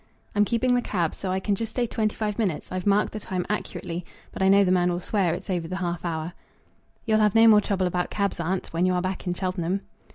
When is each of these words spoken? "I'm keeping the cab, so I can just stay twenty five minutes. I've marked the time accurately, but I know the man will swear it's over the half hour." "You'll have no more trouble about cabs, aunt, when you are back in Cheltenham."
"I'm 0.33 0.45
keeping 0.45 0.73
the 0.73 0.81
cab, 0.81 1.13
so 1.13 1.29
I 1.29 1.39
can 1.39 1.53
just 1.53 1.69
stay 1.69 1.85
twenty 1.85 2.15
five 2.15 2.39
minutes. 2.39 2.71
I've 2.71 2.87
marked 2.87 3.13
the 3.13 3.19
time 3.19 3.45
accurately, 3.49 4.03
but 4.31 4.41
I 4.41 4.49
know 4.49 4.63
the 4.63 4.71
man 4.71 4.91
will 4.91 4.99
swear 4.99 5.35
it's 5.35 5.47
over 5.47 5.67
the 5.67 5.75
half 5.75 6.03
hour." 6.03 6.33
"You'll 7.05 7.19
have 7.19 7.35
no 7.35 7.47
more 7.47 7.61
trouble 7.61 7.85
about 7.85 8.09
cabs, 8.09 8.39
aunt, 8.39 8.73
when 8.73 8.87
you 8.87 8.95
are 8.95 9.01
back 9.03 9.27
in 9.27 9.35
Cheltenham." 9.35 9.81